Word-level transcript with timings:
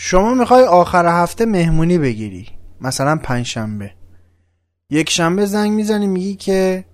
شما 0.00 0.34
می‌خوای 0.34 0.64
آخر 0.64 1.22
هفته 1.22 1.46
مهمونی 1.46 1.98
بگیری. 1.98 2.48
مثلا 2.80 3.16
پنجشنبه. 3.16 3.92
یک 4.90 5.10
شنبه 5.10 5.46
زنگ 5.46 5.72
می‌زنی 5.72 6.06
میگی 6.06 6.34
که 6.34 6.84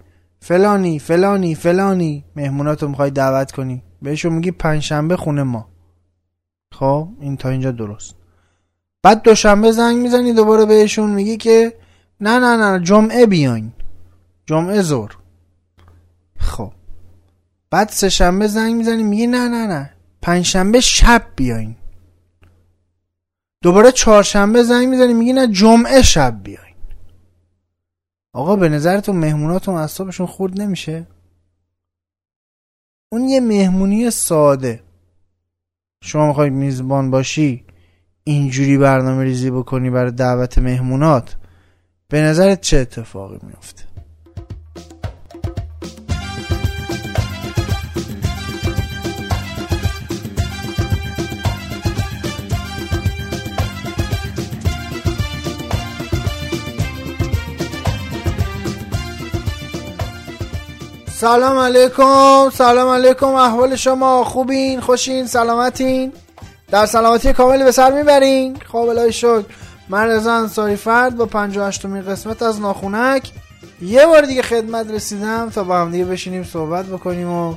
فلانی 0.41 0.99
فلانی 0.99 1.55
فلانی. 1.55 2.25
مهموناتو 2.37 2.89
می‌خوای 2.89 3.11
دعوت 3.11 3.53
کنی. 3.53 3.83
بهشون 4.03 4.33
میگی 4.33 4.51
پنجشنبه 4.51 5.17
خونه 5.17 5.43
ما. 5.43 5.69
خب 6.73 7.09
این 7.21 7.37
تا 7.37 7.49
اینجا 7.49 7.71
درست. 7.71 8.15
بعد 9.03 9.23
دوشنبه 9.23 9.73
زنگ 9.73 9.97
می‌زنی 9.97 10.33
دوباره 10.33 10.65
بهشون 10.65 11.11
میگی 11.11 11.37
که 11.37 11.79
نه 12.21 12.39
نه 12.39 12.57
نه 12.57 12.81
جمعه 12.85 13.27
بیاین. 13.27 13.73
جمعه 14.47 14.83
زور 14.83 15.17
خب. 16.39 16.73
بعد 17.71 17.89
سه 17.89 18.09
شنبه 18.09 18.47
زنگ 18.47 18.75
می‌زنی 18.75 19.03
میگی 19.03 19.27
نه 19.27 19.49
نه 19.49 19.67
نه. 19.67 19.91
پنجشنبه 20.23 20.81
شب 20.81 21.23
بیاین. 21.37 21.77
دوباره 23.65 23.93
چهارشنبه 23.93 24.63
زنگ 24.63 24.89
می‌زنی 24.89 25.15
میگی 25.15 25.33
نه 25.33 25.49
جمعه 25.49 26.03
شب 26.03 26.41
بیاین. 26.43 26.75
آقا 28.33 28.57
به 28.57 28.69
نظرتون 28.69 29.17
مهموناتون 29.17 29.75
اصابشون 29.75 30.27
خورد 30.27 30.61
نمیشه؟ 30.61 31.07
اون 33.13 33.29
یه 33.29 33.41
مهمونی 33.41 34.11
ساده. 34.11 34.83
شما 36.03 36.27
می‌خوای 36.27 36.51
میزبان 36.51 37.11
باشی 37.11 37.65
اینجوری 38.25 38.79
برنامه 38.79 39.25
ریزی 39.25 39.51
بکنی 39.51 39.91
برای 39.91 40.11
دعوت 40.11 40.59
مهمونات 40.59 41.37
به 42.09 42.21
نظرت 42.21 42.61
چه 42.61 42.77
اتفاقی 42.77 43.39
میفته 43.43 43.94
سلام 61.25 61.59
علیکم 61.59 62.51
سلام 62.51 62.89
علیکم 62.89 63.27
احوال 63.27 63.77
شما 63.77 64.25
خوبین 64.25 64.81
خوشین 64.81 65.27
سلامتین؟ 65.27 66.13
در 66.71 66.87
سلامتی 66.87 67.33
کامل 67.33 67.65
به 67.65 67.71
سر 67.71 67.93
می‌برین؟ 67.93 68.57
خب 68.73 68.77
الهی 68.77 69.13
شکر. 69.13 69.45
من 69.89 70.07
رضا 70.07 70.33
انصاری 70.33 70.77
فرد 70.77 71.17
با 71.17 71.27
58 71.27 71.85
مین 71.85 72.03
قسمت 72.03 72.43
از 72.43 72.61
ناخونک. 72.61 73.33
یه 73.83 74.07
بار 74.07 74.23
دیگه 74.23 74.43
خدمت 74.43 74.91
رسیدم 74.91 75.51
تا 75.51 75.65
با 75.65 75.79
هم 75.79 75.91
دیگه 75.91 76.05
بشینیم 76.05 76.45
صحبت 76.45 76.87
بکنیم 76.87 77.31
و 77.31 77.55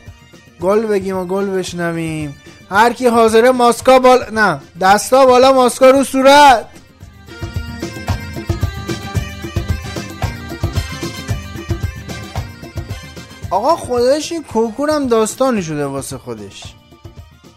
گل 0.62 0.86
بگیم 0.86 1.18
و 1.18 1.26
گل 1.26 1.46
بشنویم. 1.46 2.36
هر 2.72 2.94
کی 2.94 3.08
حاضره 3.08 3.52
ماسکا 3.52 4.00
بالا 4.00 4.26
نه 4.32 4.60
دستا 4.82 5.26
بالا 5.26 5.54
ماسکا 5.54 5.90
رو 5.90 6.04
صورت. 6.04 6.66
آقا 13.50 13.76
خودش 13.76 14.32
این 14.32 14.44
کنکورم 14.44 15.08
داستانی 15.08 15.64
شده 15.64 15.86
واسه 15.86 16.18
خودش. 16.18 16.64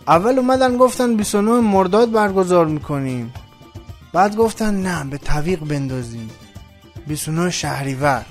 اول 0.09 0.39
اومدن 0.39 0.77
گفتن 0.77 1.17
29 1.17 1.61
مرداد 1.61 2.13
برگزار 2.13 2.67
می‌کنیم. 2.67 3.33
بعد 4.13 4.37
گفتن 4.37 4.75
نه 4.75 5.05
به 5.05 5.19
طویق 5.19 5.61
بندازیم. 5.61 6.31
29 7.07 7.51
شهریور. 7.51 8.27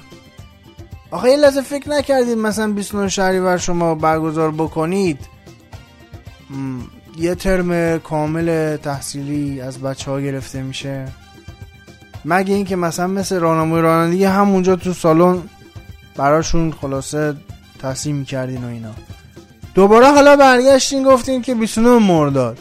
آخه 1.12 1.30
یه 1.30 1.38
لحظه 1.38 1.62
فکر 1.62 1.90
نکردید 1.90 2.38
مثلا 2.38 2.74
29 2.74 3.10
شهریور 3.10 3.58
شما 3.58 3.96
برگزار 3.96 4.52
بکنید؟ 4.52 5.20
یه 7.18 7.36
ترم 7.36 8.00
کامل 8.00 8.78
تحصیلی 8.78 9.62
از 9.62 9.80
بچه 9.80 10.12
ها 10.12 10.22
گرفته 10.22 10.62
میشه. 10.62 11.06
مگه 12.26 12.56
اینکه 12.56 12.76
مثلا 12.76 13.08
مثل 13.08 13.40
راهنمای 13.40 13.82
رانندگی 13.82 14.24
همونجا 14.24 14.76
تو 14.76 14.94
سالن 14.94 15.42
براشون 16.16 16.72
خلاصه 16.72 17.36
تصمیم 17.82 18.16
می‌کردین 18.16 18.64
و 18.64 18.68
اینا. 18.68 18.92
دوباره 19.76 20.08
حالا 20.08 20.36
برگشتین 20.36 21.04
گفتین 21.04 21.42
که 21.42 21.56
29 21.56 22.00
مرداد. 22.00 22.58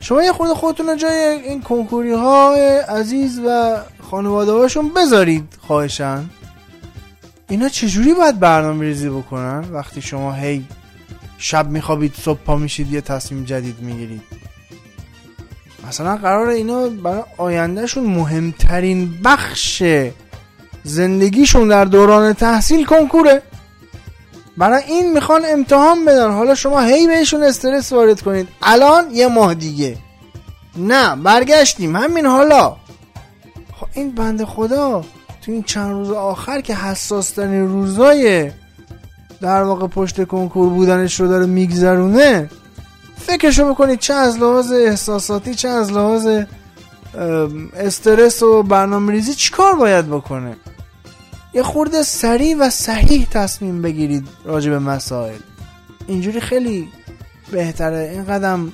شما 0.00 0.22
یه 0.22 0.32
خود 0.32 0.48
خودتون 0.48 0.96
جای 0.96 1.12
این 1.14 1.62
کنکوری 1.62 2.12
های 2.12 2.78
عزیز 2.78 3.40
و 3.46 3.76
خانواده 4.10 4.52
هاشون 4.52 4.88
بذارید 4.88 5.58
خواهشن 5.66 6.24
اینا 7.48 7.68
چجوری 7.68 8.14
باید 8.14 8.40
برنامه 8.40 8.84
ریزی 8.84 9.08
بکنن 9.08 9.64
وقتی 9.72 10.02
شما 10.02 10.32
هی 10.32 10.64
شب 11.38 11.68
میخوابید 11.68 12.14
صبح 12.14 12.38
پا 12.38 12.56
میشید 12.56 12.92
یه 12.92 13.00
تصمیم 13.00 13.44
جدید 13.44 13.80
می‌گیرید؟ 13.80 14.22
مثلا 15.88 16.16
قرار 16.16 16.48
اینا 16.48 16.88
برای 16.88 17.22
آیندهشون 17.36 18.04
مهمترین 18.04 19.14
بخش 19.24 19.82
زندگیشون 20.82 21.68
در 21.68 21.84
دوران 21.84 22.32
تحصیل 22.32 22.84
کنکوره. 22.84 23.42
برای 24.60 24.82
این 24.82 25.12
می‌خوان 25.12 25.42
امتحان 25.44 26.04
بدن. 26.04 26.30
حالا 26.32 26.54
شما 26.54 26.80
هی 26.80 27.06
بهشون 27.06 27.42
استرس 27.42 27.92
وارد 27.92 28.20
کنید. 28.20 28.48
الان 28.62 29.10
یه 29.10 29.28
ماه 29.28 29.54
دیگه. 29.54 29.96
نه 30.76 31.16
برگشتیم. 31.16 31.96
همین 31.96 32.26
حالا. 32.26 32.76
خب 33.80 33.86
این 33.94 34.10
بند 34.10 34.44
خدا 34.44 35.04
تو 35.42 35.52
این 35.52 35.62
چند 35.62 35.90
روز 35.92 36.10
آخر 36.10 36.60
که 36.60 36.74
حساس 36.74 37.30
ترین 37.30 37.68
روزای 37.68 38.50
در 39.40 39.62
واقع 39.62 39.86
پشت 39.86 40.24
کنکور 40.24 40.68
بودنش 40.68 41.20
رو 41.20 41.28
داره 41.28 41.46
میگذرونه 41.46 42.50
فکرشو 43.16 43.74
بکنید 43.74 43.98
چه 43.98 44.14
از 44.14 44.38
لحاظ 44.38 44.72
احساساتی 44.72 45.54
چه 45.54 45.68
از 45.68 45.92
لحاظ 45.92 46.28
استرس 47.76 48.42
و 48.42 48.62
برنامه 48.62 49.12
ریزی 49.12 49.34
چیکار 49.34 49.74
باید 49.74 50.08
بکنه؟ 50.08 50.56
یه 51.54 51.62
خورده 51.62 52.02
سریع 52.02 52.56
و 52.60 52.70
صحیح 52.70 53.26
تصمیم 53.30 53.82
بگیرید 53.82 54.28
راجع 54.44 54.70
به 54.70 54.78
مسائل. 54.78 55.38
اینجوری 56.06 56.40
خیلی 56.40 56.88
بهتره. 57.52 58.10
این 58.12 58.24
قدم 58.24 58.72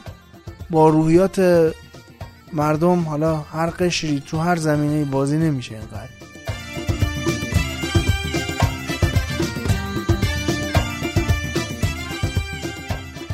با 0.71 0.89
روحیات 0.89 1.73
مردم 2.53 3.01
حالا 3.01 3.37
هر 3.37 3.67
قشری 3.67 4.23
تو 4.27 4.39
هر 4.39 4.57
زمینه 4.57 5.05
بازی 5.05 5.37
نمیشه 5.37 5.75
اینقدر. 5.75 6.09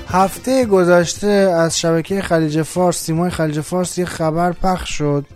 هفته 0.09 0.65
گذشته 0.65 1.27
از 1.27 1.79
شبکه 1.79 2.23
خلیج 2.23 2.63
فارس 2.63 2.97
سیمای 2.97 3.31
خلیج 3.31 3.61
فارس 3.61 3.99
یه 3.99 4.05
خبر 4.05 4.53
پخش 4.53 4.91
شد 4.91 5.27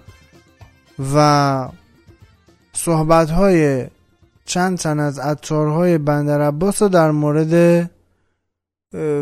و 1.14 1.68
صحبت 2.72 3.30
های 3.30 3.86
چند 4.46 4.78
تن 4.78 5.00
از 5.00 5.18
عطارهای 5.18 5.98
بندر 5.98 6.40
عباس 6.40 6.82
رو 6.82 6.88
در 6.88 7.10
مورد 7.10 7.90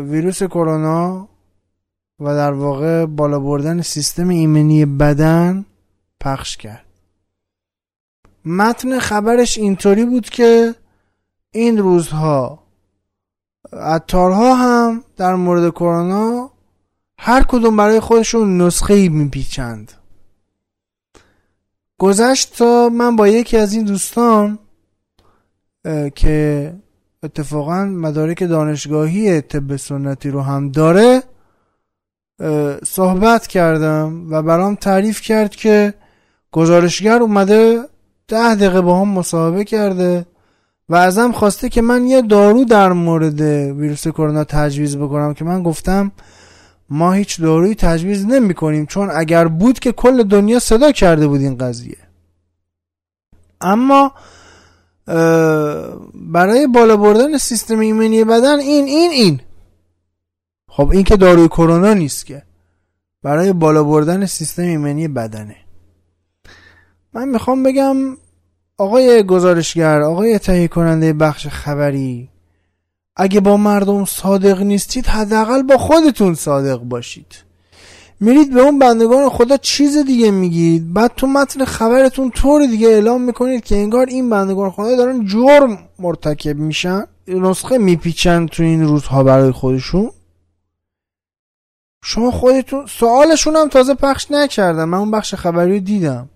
ویروس 0.09 0.43
کرونا 0.43 1.27
و 2.19 2.25
در 2.35 2.53
واقع 2.53 3.05
بالا 3.05 3.39
بردن 3.39 3.81
سیستم 3.81 4.29
ایمنی 4.29 4.85
بدن 4.85 5.65
پخش 6.19 6.57
کرد. 6.57 6.85
متن 8.45 8.99
خبرش 8.99 9.57
اینطوری 9.57 10.05
بود 10.05 10.29
که 10.29 10.75
این 11.51 11.77
روزها 11.77 12.63
عطارها 13.73 14.55
هم 14.55 15.03
در 15.17 15.35
مورد 15.35 15.71
کرونا 15.71 16.51
هر 17.17 17.43
کدوم 17.43 17.77
برای 17.77 17.99
خودشون 17.99 18.61
نسخه 18.61 18.93
ای 18.93 19.09
میپیچند. 19.09 19.91
گذشت 21.97 22.57
تا 22.57 22.89
من 22.89 23.15
با 23.15 23.27
یکی 23.27 23.57
از 23.57 23.73
این 23.73 23.85
دوستان 23.85 24.59
که 26.15 26.73
اتفاقا 27.23 27.85
مدارک 27.85 28.43
دانشگاهی 28.43 29.41
طب 29.41 29.75
سنتی 29.75 30.29
رو 30.29 30.41
هم 30.41 30.71
داره 30.71 31.23
صحبت 32.85 33.47
کردم 33.47 34.31
و 34.31 34.41
برام 34.41 34.75
تعریف 34.75 35.21
کرد 35.21 35.55
که 35.55 35.93
گزارشگر 36.51 37.19
اومده 37.21 37.79
ده 38.27 38.55
دقیقه 38.55 38.81
با 38.81 39.01
هم 39.01 39.07
مصاحبه 39.07 39.63
کرده 39.63 40.25
و 40.89 40.95
ازم 40.95 41.31
خواسته 41.31 41.69
که 41.69 41.81
من 41.81 42.07
یه 42.07 42.21
دارو 42.21 42.65
در 42.65 42.93
مورد 42.93 43.41
ویروس 43.79 44.07
کرونا 44.07 44.43
تجویز 44.43 44.97
بکنم 44.97 45.33
که 45.33 45.45
من 45.45 45.63
گفتم 45.63 46.11
ما 46.89 47.13
هیچ 47.13 47.41
دارویی 47.41 47.75
تجویز 47.75 48.25
نمی 48.25 48.53
کنیم 48.53 48.85
چون 48.85 49.09
اگر 49.13 49.47
بود 49.47 49.79
که 49.79 49.91
کل 49.91 50.23
دنیا 50.23 50.59
صدا 50.59 50.91
کرده 50.91 51.27
بود 51.27 51.41
این 51.41 51.57
قضیه. 51.57 51.97
اما 53.61 54.11
برای 56.13 56.67
بالا 56.67 56.97
بردن 56.97 57.37
سیستم 57.37 57.79
ایمنی 57.79 58.23
بدن 58.23 58.59
این 58.59 58.85
این 58.85 59.11
این. 59.11 59.41
خب 60.69 60.89
این 60.89 61.03
که 61.03 61.17
داروی 61.17 61.47
کرونا 61.47 61.93
نیست 61.93 62.25
که. 62.25 62.43
برای 63.23 63.53
بالا 63.53 63.83
بردن 63.83 64.25
سیستم 64.25 64.63
ایمنی 64.63 65.07
بدنه. 65.07 65.55
من 67.13 67.29
می‌خوام 67.29 67.63
بگم 67.63 67.95
آقای 68.77 69.23
گزارشگر 69.23 70.01
آقای 70.01 70.39
تهیه 70.39 70.67
کننده 70.67 71.13
بخش 71.13 71.47
خبری 71.47 72.29
اگه 73.15 73.39
با 73.39 73.57
مردم 73.57 74.05
صادق 74.05 74.61
نیستید 74.61 75.07
حداقل 75.07 75.63
با 75.63 75.77
خودتون 75.77 76.35
صادق 76.35 76.77
باشید. 76.79 77.44
میرید 78.19 78.53
به 78.53 78.61
اون 78.61 78.79
بندگان 78.79 79.29
خدا 79.29 79.57
چیز 79.57 79.97
دیگه 79.97 80.31
میگید. 80.31 80.93
بعد 80.93 81.11
تو 81.17 81.27
متن 81.27 81.65
خبرتون 81.65 82.31
طور 82.31 82.65
دیگه 82.65 82.87
اعلام 82.87 83.21
می‌کنید 83.21 83.63
که 83.63 83.75
انگار 83.75 84.07
این 84.07 84.29
بندگان 84.29 84.71
خدا 84.71 84.95
دارن 84.95 85.25
جرم 85.25 85.77
مرتکب 85.99 86.55
میشن. 86.55 87.03
نسخه 87.27 87.77
میپیچن 87.77 88.45
تو 88.45 88.63
این 88.63 88.83
روزها 88.83 89.23
برای 89.23 89.51
خودشون. 89.51 90.11
شما 92.03 92.31
خودتون 92.31 92.85
سوالشون 92.85 93.55
هم 93.55 93.69
تازه 93.69 93.93
پخش 93.93 94.31
نکردن 94.31 94.83
من 94.83 94.97
اون 94.97 95.11
بخش 95.11 95.35
خبری 95.35 95.79
دیدم 95.79 96.29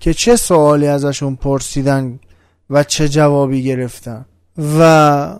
که 0.00 0.14
چه 0.14 0.36
سوالی 0.36 0.86
ازشون 0.86 1.36
پرسیدن 1.36 2.20
و 2.70 2.84
چه 2.84 3.08
جوابی 3.08 3.62
گرفتن. 3.62 4.24
و 4.78 5.38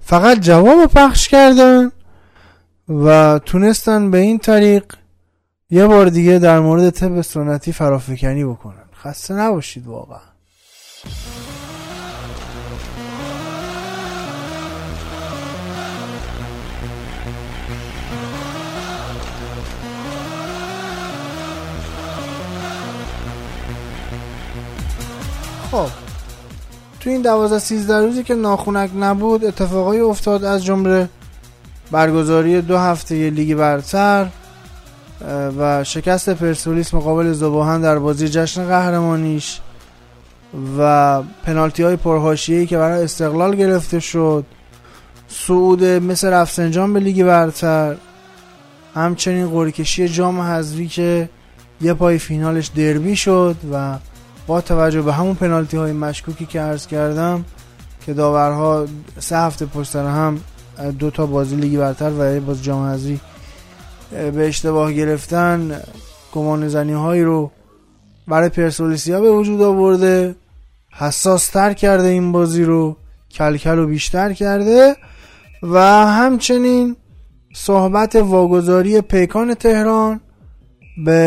فقط 0.00 0.40
جواب 0.40 0.86
پخش 0.86 1.28
کردن. 1.28 1.92
و 2.88 3.38
تونستن 3.38 4.10
به 4.10 4.18
این 4.18 4.38
طریق 4.38 4.84
یه 5.70 5.86
بار 5.86 6.08
دیگه 6.08 6.38
در 6.38 6.60
مورد 6.60 6.90
طب 6.90 7.20
سنتی 7.20 7.72
فرافکنی 7.72 8.44
بکنن. 8.44 8.84
خسته 9.02 9.34
نباشید 9.34 9.86
واقعا. 9.86 10.18
خب 25.70 25.88
تو 27.00 27.10
این 27.10 27.22
دوازده 27.22 27.58
سیزده 27.58 28.00
روزی 28.00 28.22
که 28.22 28.34
ناخونک 28.34 28.90
نبود 28.98 29.44
اتفاقای 29.44 30.00
افتاد 30.00 30.44
از 30.44 30.64
جمله 30.64 31.08
برگزاری 31.90 32.60
دو 32.60 32.78
هفته 32.78 33.30
لیگ 33.30 33.54
برتر 33.54 34.26
و 35.58 35.84
شکست 35.84 36.30
پرسپولیس 36.30 36.94
مقابل 36.94 37.32
زباهن 37.32 37.80
در 37.80 37.98
بازی 37.98 38.28
جشن 38.28 38.66
قهرمانیش 38.66 39.60
و 40.78 41.22
پنالتی 41.22 41.82
های 41.82 41.96
پرهاشیه‌ای 41.96 42.66
که 42.66 42.78
برای 42.78 43.04
استقلال 43.04 43.56
گرفته 43.56 44.00
شد. 44.00 44.44
صعود 45.28 45.84
مثل 45.84 46.28
رفسنجان 46.28 46.92
به 46.92 47.00
لیگ 47.00 47.24
برتر. 47.24 47.96
همچنین 48.94 49.48
قرعه‌کشی 49.50 50.08
جام 50.08 50.40
حذفی 50.40 50.88
که 50.88 51.28
یه 51.80 51.94
پای 51.94 52.18
فینالش 52.18 52.66
دربی 52.66 53.16
شد 53.16 53.56
و 53.72 53.96
با 54.46 54.60
توجه 54.60 55.02
به 55.02 55.12
همون 55.12 55.34
پنالتی 55.34 55.76
های 55.76 55.92
مشکوکی 55.92 56.46
که 56.46 56.60
عرض 56.60 56.86
کردم 56.86 57.44
که 58.06 58.14
داورها 58.14 58.86
سه 59.18 59.36
هفته 59.36 59.66
پشت 59.66 59.96
هم 59.96 60.40
دو 60.98 61.10
تا 61.10 61.26
بازی 61.26 61.56
لیگی 61.56 61.76
برتر 61.76 62.12
و 62.18 62.40
باز 62.40 62.62
جام 62.62 62.86
حذفی 62.86 63.20
به 64.10 64.48
اشتباه 64.48 64.92
گرفتن. 64.92 65.80
گمان 66.32 66.68
زنی 66.68 66.92
هایی 66.92 67.22
رو 67.22 67.50
برای 68.28 68.48
پرسولیسیا 68.48 69.20
به 69.20 69.30
وجود 69.30 69.62
آورده. 69.62 70.34
حساس 70.92 71.48
تر 71.48 71.72
کرده 71.72 72.08
این 72.08 72.32
بازی 72.32 72.64
رو 72.64 72.96
کلکل 73.30 73.78
و 73.78 73.86
بیشتر 73.86 74.32
کرده. 74.32 74.96
و 75.62 75.78
همچنین 76.06 76.96
صحبت 77.54 78.16
واگذاری 78.16 79.00
پیکان 79.00 79.54
تهران 79.54 80.20
به 81.04 81.20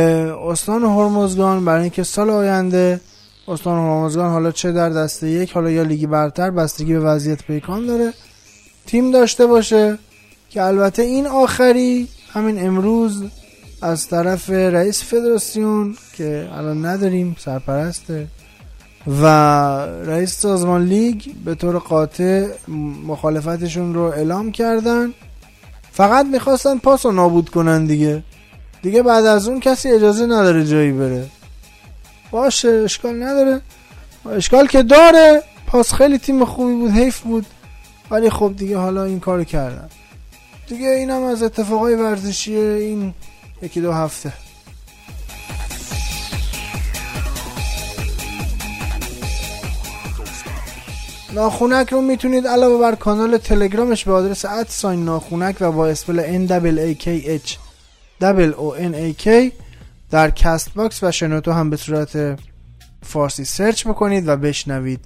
استان 0.47 0.83
هرمزگان 0.83 1.65
برای 1.65 1.81
اینکه 1.81 2.03
سال 2.03 2.29
آینده 2.29 3.01
استان 3.47 3.79
هرمزگان 3.79 4.31
حالا 4.31 4.51
چه 4.51 4.71
در 4.71 4.89
دسته 4.89 5.29
یک 5.29 5.51
حالا 5.51 5.69
یا 5.69 5.83
لیگی 5.83 6.07
برتر 6.07 6.51
بستگی 6.51 6.93
به 6.93 6.99
وضعیت 6.99 7.43
پیکان 7.43 7.85
داره. 7.85 8.13
تیم 8.89 9.11
داشته 9.11 9.45
باشه 9.45 9.97
که 10.49 10.63
البته 10.63 11.01
این 11.01 11.27
آخری 11.27 12.07
همین 12.33 12.65
امروز 12.65 13.23
از 13.81 14.07
طرف 14.07 14.49
رئیس 14.49 15.03
فدراسیون 15.03 15.95
که 16.17 16.49
الان 16.53 16.85
نداریم 16.85 17.35
سرپرسته 17.39 18.27
و 19.07 19.25
رئیس 20.05 20.39
سازمان 20.39 20.85
لیگ 20.85 21.21
به 21.45 21.55
طور 21.55 21.77
قاطع 21.77 22.47
مخالفتشون 23.07 23.93
رو 23.93 24.01
اعلام 24.01 24.51
کردن. 24.51 25.13
فقط 25.91 26.25
می‌خواستن 26.25 26.77
پاس 26.77 27.05
رو 27.05 27.11
نابود 27.11 27.49
کنن 27.49 27.85
دیگه. 27.85 28.23
دیگه 28.81 29.03
بعد 29.03 29.25
از 29.25 29.47
اون 29.47 29.59
کسی 29.59 29.89
اجازه 29.89 30.25
نداره 30.25 30.65
جایی 30.65 30.91
بره. 30.91 31.25
باشه 32.31 32.69
اشکال 32.69 33.23
نداره. 33.23 33.61
اشکال 34.31 34.67
که 34.67 34.83
داره 34.83 35.43
پاس 35.67 35.93
خیلی 35.93 36.17
تیم 36.17 36.45
خوبی 36.45 36.73
بود 36.73 36.91
حیف 36.91 37.19
بود. 37.19 37.45
ولی 38.11 38.29
خب 38.29 38.53
دیگه 38.57 38.77
حالا 38.77 39.03
این 39.03 39.19
کارو 39.19 39.43
کردن. 39.43 39.89
دیگه 40.67 40.89
اینم 40.89 41.23
از 41.23 41.43
اتفاقای 41.43 41.95
ورزشی 41.95 42.55
این 42.55 43.13
یکی 43.61 43.81
دو 43.81 43.91
هفته. 43.91 44.33
ناخونک 51.33 51.89
رو 51.93 52.01
می‌تونید 52.01 52.47
علاوه 52.47 52.81
بر 52.81 52.95
کانال 52.95 53.37
تلگرامش 53.37 54.05
به 54.05 54.11
آدرس 54.11 54.45
at 54.45 54.65
sign 54.65 55.05
ناخونک 55.05 55.55
و 55.59 55.71
با 55.71 55.87
spell 55.87 56.19
K 59.13 59.51
در 60.11 60.29
Castbox 60.29 61.03
و 61.03 61.11
شنوتو 61.11 61.51
هم 61.51 61.69
به 61.69 61.77
صورت 61.77 62.39
فارسی 63.03 63.45
search 63.45 63.87
بکنید 63.87 64.27
و 64.27 64.37
بشنوید. 64.37 65.05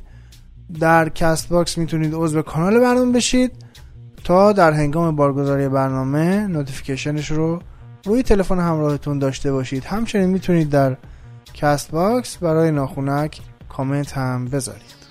در 0.80 1.10
Castbox 1.10 1.78
می‌تونید 1.78 2.14
عضو 2.16 2.42
کانال 2.42 2.80
برنامه 2.80 3.12
بشید 3.12 3.52
تا 4.24 4.52
در 4.52 4.72
هنگام 4.72 5.16
بارگذاری 5.16 5.70
برنامه 5.70 6.48
notification 6.48 7.20
ش 7.20 7.32
رو 7.32 7.60
روی 8.06 8.24
تلفن 8.24 8.60
همراهتون 8.60 9.20
داشته 9.20 9.52
باشید. 9.52 9.84
همچنین 9.84 10.30
می‌تونید 10.30 10.70
در 10.70 10.98
کست 11.54 11.92
باکس 11.92 12.38
برای 12.38 12.72
ناخونک 12.72 13.42
کامنت 13.70 14.12
هم 14.14 14.46
بذارید. 14.46 15.03